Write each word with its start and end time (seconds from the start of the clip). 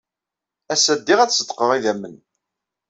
Ass-a, 0.73 0.93
ddiɣ 0.99 1.19
ad 1.19 1.33
ṣeddqeɣ 1.37 1.69
idammen. 1.77 2.15